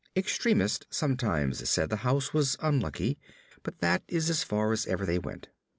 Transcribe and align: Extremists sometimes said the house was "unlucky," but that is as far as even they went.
Extremists 0.15 0.87
sometimes 0.89 1.69
said 1.69 1.91
the 1.91 1.97
house 1.97 2.33
was 2.33 2.57
"unlucky," 2.59 3.19
but 3.61 3.81
that 3.81 4.01
is 4.07 4.31
as 4.31 4.41
far 4.41 4.71
as 4.71 4.87
even 4.87 5.05
they 5.05 5.19
went. 5.19 5.49